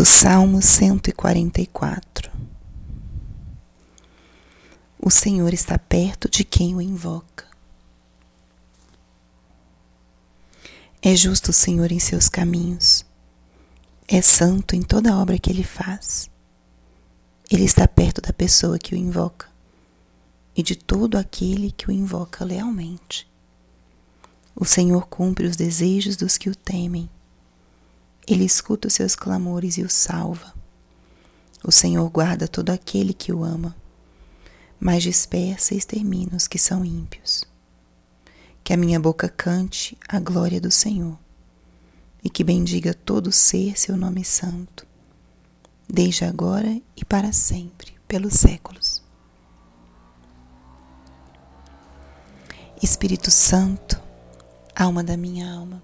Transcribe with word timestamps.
do 0.00 0.06
Salmo 0.06 0.62
144 0.62 2.32
O 4.98 5.10
Senhor 5.10 5.52
está 5.52 5.78
perto 5.78 6.26
de 6.26 6.42
quem 6.42 6.74
o 6.74 6.80
invoca. 6.80 7.44
É 11.02 11.14
justo 11.14 11.50
o 11.50 11.52
Senhor 11.52 11.92
em 11.92 11.98
seus 11.98 12.30
caminhos, 12.30 13.04
é 14.08 14.22
santo 14.22 14.74
em 14.74 14.80
toda 14.80 15.18
obra 15.18 15.38
que 15.38 15.50
ele 15.50 15.62
faz. 15.62 16.30
Ele 17.50 17.64
está 17.64 17.86
perto 17.86 18.22
da 18.22 18.32
pessoa 18.32 18.78
que 18.78 18.94
o 18.94 18.96
invoca 18.96 19.48
e 20.56 20.62
de 20.62 20.76
todo 20.76 21.18
aquele 21.18 21.70
que 21.70 21.88
o 21.88 21.92
invoca 21.92 22.42
lealmente. 22.42 23.30
O 24.56 24.64
Senhor 24.64 25.06
cumpre 25.08 25.46
os 25.46 25.56
desejos 25.56 26.16
dos 26.16 26.38
que 26.38 26.48
o 26.48 26.54
temem 26.54 27.10
ele 28.32 28.44
escuta 28.44 28.88
os 28.88 28.94
seus 28.94 29.16
clamores 29.16 29.76
e 29.76 29.82
o 29.82 29.88
salva. 29.88 30.54
O 31.64 31.72
Senhor 31.72 32.08
guarda 32.10 32.48
todo 32.48 32.70
aquele 32.70 33.12
que 33.12 33.32
o 33.32 33.44
ama, 33.44 33.76
mas 34.78 35.02
dispersa 35.02 35.74
e 35.74 35.78
extermina 35.78 36.36
os 36.36 36.46
que 36.46 36.58
são 36.58 36.84
ímpios. 36.84 37.44
Que 38.62 38.72
a 38.72 38.76
minha 38.76 39.00
boca 39.00 39.28
cante 39.28 39.96
a 40.08 40.18
glória 40.20 40.60
do 40.60 40.70
Senhor 40.70 41.18
e 42.22 42.30
que 42.30 42.44
bendiga 42.44 42.94
todo 42.94 43.32
ser 43.32 43.78
seu 43.78 43.96
nome 43.96 44.24
santo, 44.24 44.86
desde 45.88 46.24
agora 46.24 46.80
e 46.96 47.04
para 47.04 47.32
sempre, 47.32 47.94
pelos 48.06 48.34
séculos. 48.34 49.02
Espírito 52.82 53.30
Santo, 53.30 54.00
alma 54.74 55.04
da 55.04 55.16
minha 55.16 55.52
alma, 55.52 55.82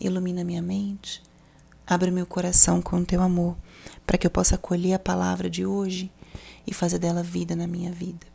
ilumina 0.00 0.44
minha 0.44 0.62
mente, 0.62 1.22
abre 1.86 2.10
meu 2.10 2.26
coração 2.26 2.80
com 2.80 2.98
o 2.98 3.04
teu 3.04 3.20
amor, 3.20 3.56
para 4.06 4.18
que 4.18 4.26
eu 4.26 4.30
possa 4.30 4.54
acolher 4.54 4.94
a 4.94 4.98
palavra 4.98 5.50
de 5.50 5.66
hoje 5.66 6.10
e 6.66 6.72
fazer 6.72 6.98
dela 6.98 7.22
vida 7.22 7.56
na 7.56 7.66
minha 7.66 7.90
vida. 7.90 8.26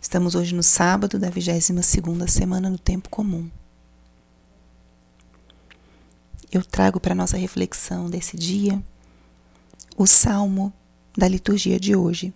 Estamos 0.00 0.34
hoje 0.34 0.54
no 0.54 0.62
sábado 0.62 1.18
da 1.18 1.28
22 1.28 1.84
segunda 1.84 2.26
semana 2.26 2.70
no 2.70 2.78
tempo 2.78 3.08
comum. 3.08 3.50
Eu 6.50 6.64
trago 6.64 6.98
para 6.98 7.14
nossa 7.14 7.36
reflexão 7.36 8.10
desse 8.10 8.36
dia 8.36 8.82
o 9.96 10.06
salmo 10.06 10.72
da 11.16 11.28
liturgia 11.28 11.78
de 11.78 11.94
hoje. 11.94 12.34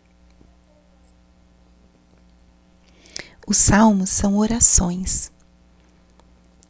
Os 3.46 3.56
salmos 3.56 4.10
são 4.10 4.36
orações 4.36 5.32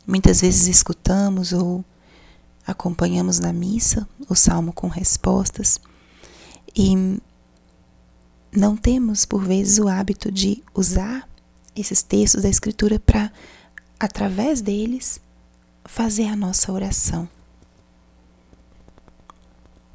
Muitas 0.06 0.40
vezes 0.40 0.66
escutamos 0.66 1.52
ou 1.52 1.84
acompanhamos 2.66 3.38
na 3.38 3.52
missa 3.52 4.08
o 4.28 4.34
salmo 4.34 4.72
com 4.72 4.88
respostas 4.88 5.80
e 6.76 7.18
não 8.52 8.76
temos, 8.76 9.24
por 9.24 9.44
vezes, 9.44 9.78
o 9.78 9.88
hábito 9.88 10.30
de 10.30 10.62
usar 10.74 11.28
esses 11.74 12.02
textos 12.02 12.42
da 12.42 12.48
Escritura 12.48 13.00
para, 13.00 13.32
através 13.98 14.60
deles, 14.60 15.20
fazer 15.84 16.26
a 16.26 16.36
nossa 16.36 16.72
oração. 16.72 17.28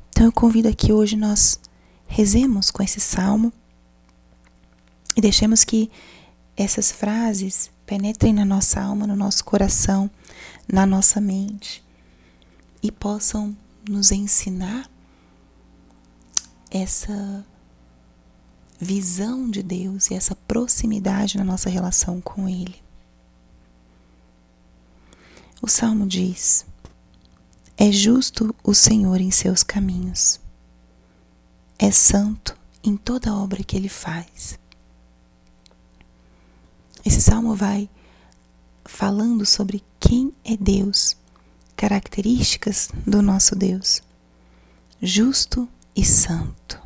Então 0.10 0.26
eu 0.26 0.32
convido 0.32 0.68
aqui 0.68 0.92
hoje 0.92 1.16
nós 1.16 1.60
rezemos 2.06 2.70
com 2.72 2.84
esse 2.84 3.00
salmo 3.00 3.54
e 5.16 5.22
deixemos 5.22 5.64
que 5.64 5.90
essas 6.58 6.92
frases 6.92 7.72
penetrem 7.90 8.32
na 8.32 8.46
nossa 8.46 8.80
alma, 8.80 9.08
no 9.08 9.16
nosso 9.16 9.44
coração, 9.44 10.12
na 10.72 10.86
nossa 10.86 11.20
mente 11.20 11.84
e 12.84 12.92
possam 12.92 13.58
nos 13.90 14.12
ensinar 14.12 14.88
essa 16.70 17.44
visão 18.80 19.50
de 19.50 19.64
Deus 19.64 20.12
e 20.12 20.14
essa 20.14 20.36
proximidade 20.36 21.36
na 21.36 21.44
nossa 21.44 21.68
relação 21.68 22.22
com 22.22 22.48
Ele. 22.48 22.80
O 25.60 25.68
salmo 25.68 26.06
diz: 26.06 26.68
É 27.76 27.92
justo 27.92 28.56
o 28.64 28.76
Senhor 28.76 29.20
em 29.20 29.32
seus 29.32 29.64
caminhos, 29.64 30.40
é 31.80 31.90
santo 31.90 32.56
em 32.84 32.96
toda 32.96 33.34
obra 33.34 33.64
que 33.64 33.76
Ele 33.76 33.90
faz. 33.90 34.60
Esse 37.06 37.22
salmo 37.22 37.56
vai 37.56 37.90
falando 38.86 39.46
sobre 39.46 39.84
quem 40.00 40.34
é 40.44 40.58
Deus, 40.58 41.16
características 41.76 42.90
do 43.08 43.22
nosso 43.22 43.56
Deus, 43.56 44.02
justo 45.02 45.68
e 45.96 46.04
santo. 46.04 46.82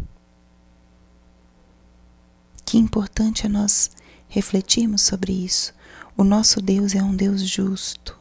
Que 2.65 2.77
importante 2.77 3.45
é 3.45 3.49
nós 3.49 3.89
refletirmos 4.27 5.01
sobre 5.01 5.31
isso. 5.31 5.73
O 6.15 6.23
nosso 6.23 6.61
Deus 6.61 6.93
é 6.93 7.01
um 7.01 7.15
Deus 7.15 7.41
justo, 7.41 8.17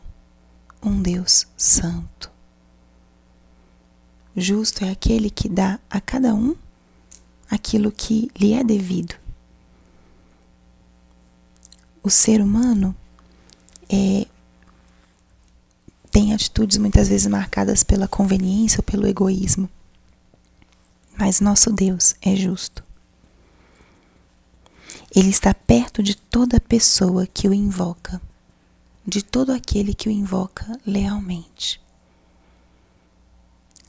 um 0.82 1.00
Deus 1.00 1.47
santo. 1.56 2.30
Justo 4.34 4.84
é 4.84 4.91
aquele 4.91 5.28
que 5.28 5.48
dá 5.48 5.78
a 5.91 6.00
cada 6.00 6.34
um 6.34 6.56
aquilo 7.50 7.92
que 7.92 8.30
lhe 8.38 8.54
é 8.54 8.64
devido 8.64 9.22
o 12.03 12.11
ser 12.11 12.41
humano 12.41 12.95
é, 13.89 14.27
tem 16.11 16.35
atitudes 16.35 16.77
muitas 16.77 17.09
vezes 17.09 17.27
marcadas 17.27 17.83
pela 17.83 18.09
conveniência 18.09 18.79
ou 18.79 18.83
pelo 18.83 19.07
egoísmo. 19.07 19.69
Mas 21.17 21.41
nosso 21.41 21.71
Deus 21.73 22.15
é 22.21 22.35
justo. 22.35 22.83
Ele 25.15 25.29
está 25.29 25.55
perto 25.55 26.03
de 26.03 26.17
toda 26.17 26.59
pessoa 26.59 27.27
que 27.27 27.47
o 27.47 27.55
invoca, 27.55 28.21
de 29.07 29.23
todo 29.23 29.53
aquele 29.53 29.95
que 29.95 30.09
o 30.09 30.13
invoca 30.13 30.79
lealmente. 30.87 31.81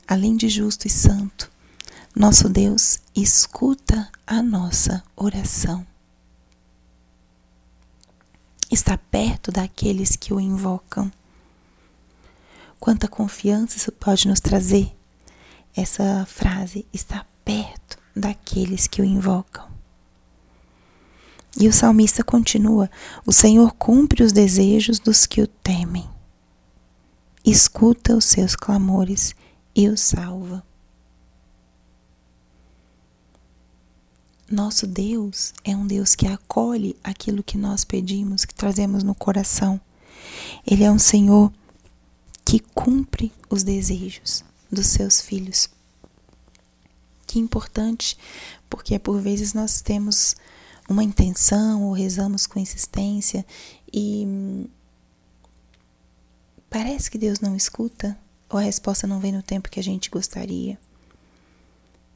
Além 0.08 0.36
de 0.36 0.50
justo 0.50 0.86
e 0.86 0.90
santo, 0.90 1.50
nosso 2.16 2.50
Deus 2.50 3.00
escuta 3.16 4.10
a 4.28 4.44
nossa 4.44 5.02
oração 5.16 5.88
está 8.74 8.98
perto 8.98 9.52
daqueles 9.52 10.16
que 10.16 10.34
o 10.34 10.40
invocam. 10.40 11.12
Quanta 12.80 13.08
confiança 13.08 13.78
isso 13.78 13.92
pode 13.92 14.28
nos 14.28 14.40
trazer? 14.40 14.94
Essa 15.76 16.26
frase 16.26 16.86
está 16.92 17.26
perto 17.46 17.98
daqueles 18.16 18.88
que 18.88 19.02
o 19.02 19.06
invocam. 19.06 19.72
E 21.60 21.68
o 21.68 21.74
salmista 21.74 22.24
continua: 22.24 22.90
O 23.26 23.32
Senhor 23.32 23.74
cumpre 23.74 24.24
os 24.24 24.32
desejos 24.32 25.00
dos 25.00 25.26
que 25.26 25.42
o 25.42 25.48
temem, 25.48 26.10
escuta 27.46 28.16
os 28.16 28.26
seus 28.26 28.56
clamores 28.56 29.36
e 29.76 29.88
o 29.88 29.96
salva. 29.96 30.64
Nosso 34.50 34.86
Deus 34.86 35.54
é 35.64 35.76
um 35.76 35.88
Deus 35.88 36.16
que 36.16 36.28
acolhe 36.28 36.96
aquilo 37.04 37.44
que 37.44 37.58
nós 37.58 37.84
pedimos, 37.84 38.46
que 38.46 38.54
trazemos 38.54 39.04
no 39.04 39.16
coração. 39.16 39.80
Ele 40.66 40.84
é 40.84 40.92
um 40.92 41.00
Senhor 41.00 41.52
que 42.46 42.60
cumpre 42.60 43.32
os 43.50 43.64
desejos 43.64 44.44
dos 44.72 44.88
seus 44.88 45.22
filhos. 45.22 45.70
Que 47.26 47.40
importante, 47.40 48.18
porque 48.70 49.00
por 49.00 49.20
vezes 49.20 49.54
nós 49.54 49.82
temos 49.82 50.36
uma 50.90 51.04
intenção 51.04 51.84
ou 51.84 51.94
rezamos 51.94 52.46
com 52.46 52.60
insistência 52.60 53.46
e 53.92 54.68
parece 56.70 57.10
que 57.10 57.18
Deus 57.18 57.40
não 57.40 57.56
escuta 57.56 58.18
ou 58.50 58.60
a 58.60 58.64
resposta 58.64 59.08
não 59.08 59.20
vem 59.20 59.32
no 59.32 59.42
tempo 59.42 59.70
que 59.70 59.80
a 59.80 59.84
gente 59.84 60.10
gostaria. 60.10 60.78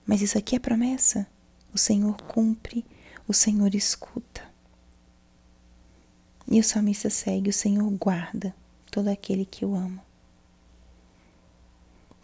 Mas 0.06 0.22
isso 0.22 0.38
aqui 0.38 0.56
é 0.56 0.60
promessa. 0.60 1.26
O 1.78 1.80
Senhor 1.80 2.20
cumpre, 2.24 2.84
o 3.28 3.34
Senhor 3.36 3.76
escuta. 3.76 4.42
E 6.48 6.60
o 6.60 6.64
salmista 6.64 7.08
segue: 7.08 7.52
O 7.52 7.54
Senhor 7.54 7.88
guarda 7.92 8.56
todo 8.90 9.10
aquele 9.10 9.46
que 9.46 9.64
o 9.64 9.76
ama. 9.76 10.04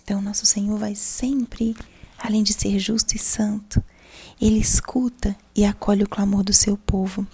Então, 0.02 0.24
nosso 0.24 0.44
Senhor 0.48 0.76
vai 0.80 0.96
sempre, 0.96 1.78
além 2.18 2.42
de 2.42 2.52
ser 2.52 2.80
justo 2.80 3.16
e 3.16 3.20
santo, 3.20 3.84
ele 4.42 4.58
escuta 4.58 5.38
e 5.56 5.64
acolhe 5.64 6.02
o 6.04 6.10
clamor 6.10 6.42
do 6.44 6.52
seu 6.52 6.76
povo. 6.76 7.28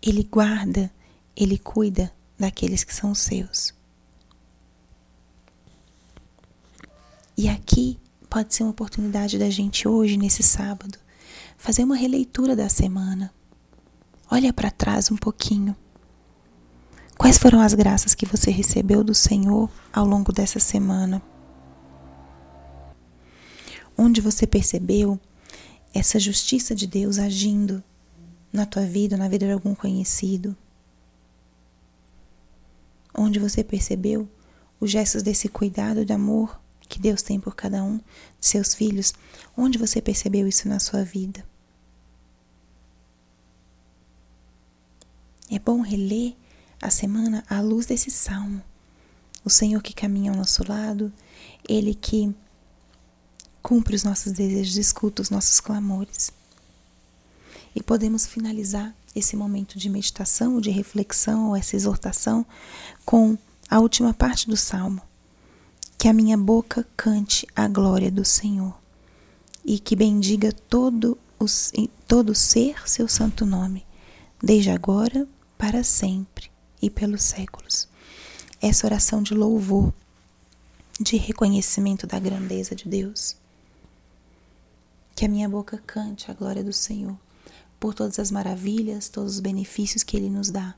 Ele 0.00 0.22
guarda, 0.22 0.92
ele 1.34 1.58
cuida 1.58 2.14
daqueles 2.38 2.84
que 2.84 2.94
são 2.94 3.16
seus. 3.16 3.74
E 7.36 7.48
aqui 7.48 7.98
pode 8.28 8.54
ser 8.54 8.62
uma 8.62 8.70
oportunidade 8.70 9.38
da 9.38 9.48
gente 9.48 9.88
hoje, 9.88 10.16
nesse 10.16 10.42
sábado, 10.42 10.98
fazer 11.56 11.84
uma 11.84 11.96
releitura 11.96 12.54
da 12.54 12.68
semana. 12.68 13.32
Olha 14.30 14.52
para 14.52 14.70
trás 14.70 15.10
um 15.10 15.16
pouquinho. 15.16 15.74
Quais 17.16 17.38
foram 17.38 17.60
as 17.60 17.74
graças 17.74 18.14
que 18.14 18.26
você 18.26 18.50
recebeu 18.50 19.02
do 19.02 19.14
Senhor 19.14 19.70
ao 19.92 20.06
longo 20.06 20.32
dessa 20.32 20.60
semana? 20.60 21.22
Onde 23.96 24.20
você 24.20 24.46
percebeu 24.46 25.18
essa 25.92 26.20
justiça 26.20 26.74
de 26.74 26.86
Deus 26.86 27.18
agindo 27.18 27.82
na 28.52 28.64
tua 28.64 28.84
vida, 28.84 29.16
na 29.16 29.28
vida 29.28 29.46
de 29.46 29.52
algum 29.52 29.74
conhecido? 29.74 30.56
Onde 33.12 33.40
você 33.40 33.64
percebeu 33.64 34.28
os 34.78 34.90
gestos 34.90 35.22
desse 35.22 35.48
cuidado 35.48 36.02
e 36.02 36.04
de 36.04 36.12
amor 36.12 36.60
que 36.88 36.98
Deus 36.98 37.22
tem 37.22 37.38
por 37.38 37.54
cada 37.54 37.82
um 37.82 37.98
de 37.98 38.46
seus 38.46 38.74
filhos? 38.74 39.12
Onde 39.56 39.78
você 39.78 40.00
percebeu 40.00 40.48
isso 40.48 40.68
na 40.68 40.80
sua 40.80 41.04
vida? 41.04 41.44
É 45.50 45.58
bom 45.58 45.80
reler 45.80 46.34
a 46.80 46.90
semana 46.90 47.44
à 47.48 47.60
luz 47.60 47.86
desse 47.86 48.10
salmo. 48.10 48.62
O 49.44 49.50
Senhor 49.50 49.82
que 49.82 49.94
caminha 49.94 50.30
ao 50.30 50.36
nosso 50.36 50.62
lado, 50.68 51.12
Ele 51.68 51.94
que 51.94 52.34
cumpre 53.62 53.96
os 53.96 54.04
nossos 54.04 54.32
desejos, 54.32 54.76
escuta 54.76 55.22
os 55.22 55.30
nossos 55.30 55.60
clamores. 55.60 56.30
E 57.74 57.82
podemos 57.82 58.26
finalizar 58.26 58.94
esse 59.14 59.36
momento 59.36 59.78
de 59.78 59.88
meditação, 59.88 60.60
de 60.60 60.70
reflexão, 60.70 61.48
ou 61.48 61.56
essa 61.56 61.76
exortação, 61.76 62.44
com 63.04 63.36
a 63.70 63.80
última 63.80 64.12
parte 64.12 64.48
do 64.48 64.56
salmo. 64.56 65.07
Que 65.98 66.06
a 66.06 66.12
minha 66.12 66.38
boca 66.38 66.86
cante 66.96 67.44
a 67.56 67.66
glória 67.66 68.08
do 68.08 68.24
Senhor 68.24 68.78
e 69.64 69.80
que 69.80 69.96
bendiga 69.96 70.52
todo 70.52 71.18
o, 71.40 71.46
todo 72.06 72.36
ser 72.36 72.88
seu 72.88 73.08
santo 73.08 73.44
nome, 73.44 73.84
desde 74.40 74.70
agora 74.70 75.26
para 75.58 75.82
sempre 75.82 76.52
e 76.80 76.88
pelos 76.88 77.24
séculos. 77.24 77.88
Essa 78.62 78.86
oração 78.86 79.22
de 79.22 79.34
louvor, 79.34 79.92
de 81.00 81.16
reconhecimento 81.16 82.06
da 82.06 82.20
grandeza 82.20 82.76
de 82.76 82.88
Deus. 82.88 83.36
Que 85.16 85.24
a 85.24 85.28
minha 85.28 85.48
boca 85.48 85.82
cante 85.84 86.30
a 86.30 86.34
glória 86.34 86.62
do 86.62 86.72
Senhor 86.72 87.18
por 87.78 87.92
todas 87.92 88.20
as 88.20 88.30
maravilhas, 88.30 89.08
todos 89.08 89.34
os 89.34 89.40
benefícios 89.40 90.04
que 90.04 90.16
Ele 90.16 90.30
nos 90.30 90.48
dá. 90.48 90.76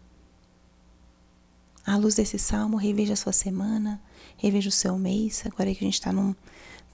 À 1.90 1.96
luz 1.96 2.14
desse 2.14 2.38
salmo, 2.38 2.76
reveja 2.76 3.14
a 3.14 3.16
sua 3.16 3.32
semana, 3.32 4.00
reveja 4.36 4.68
o 4.68 4.72
seu 4.72 4.96
mês, 4.96 5.42
agora 5.44 5.74
que 5.74 5.84
a 5.84 5.84
gente 5.84 5.94
está 5.94 6.12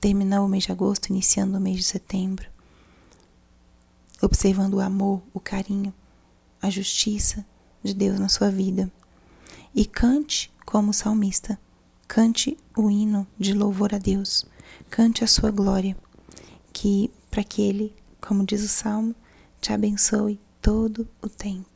terminando 0.01 0.47
o 0.47 0.49
mês 0.49 0.65
de 0.65 0.73
agosto, 0.73 1.11
iniciando 1.11 1.59
o 1.59 1.61
mês 1.61 1.77
de 1.77 1.83
setembro. 1.83 2.49
Observando 4.23 4.73
o 4.73 4.81
amor, 4.81 5.21
o 5.35 5.39
carinho, 5.39 5.93
a 6.63 6.71
justiça 6.71 7.45
de 7.83 7.93
Deus 7.93 8.19
na 8.19 8.31
sua 8.31 8.51
vida 8.51 8.91
e 9.75 9.85
cante 9.85 10.51
como 10.65 10.95
salmista. 10.95 11.61
Cante 12.09 12.57
o 12.75 12.91
hino 12.91 13.27
de 13.39 13.53
louvor 13.53 13.95
a 13.95 13.99
Deus. 13.99 14.47
Cante 14.89 15.23
a 15.23 15.27
sua 15.27 15.51
glória, 15.51 15.95
que 16.73 17.11
para 17.31 17.45
que 17.45 17.61
ele, 17.61 17.95
como 18.19 18.47
diz 18.47 18.65
o 18.65 18.69
salmo, 18.69 19.15
te 19.61 19.75
abençoe 19.75 20.41
todo 20.63 21.07
o 21.21 21.29
tempo. 21.29 21.76